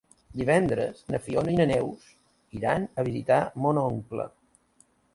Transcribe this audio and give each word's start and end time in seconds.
Divendres 0.39 1.03
na 1.15 1.19
Fiona 1.25 1.53
i 1.53 1.59
na 1.61 1.69
Neus 1.73 2.09
iran 2.63 2.91
a 3.03 3.09
visitar 3.13 3.41
mon 3.67 3.85
oncle. 3.87 4.31